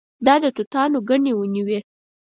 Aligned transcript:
دا 0.25 0.35
د 0.43 0.45
توتانو 0.55 0.97
ګڼې 1.09 1.33
ونې 1.35 1.61
وې. 1.67 1.79